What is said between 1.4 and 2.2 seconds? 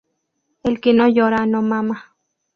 no mama